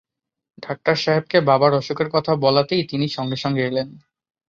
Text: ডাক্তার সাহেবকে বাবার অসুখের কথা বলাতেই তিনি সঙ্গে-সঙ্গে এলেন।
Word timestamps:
ডাক্তার 0.63 0.95
সাহেবকে 0.95 1.37
বাবার 1.41 1.71
অসুখের 1.73 2.09
কথা 2.09 2.31
বলাতেই 2.35 2.83
তিনি 2.85 3.05
সঙ্গে-সঙ্গে 3.07 3.63
এলেন। 3.65 3.87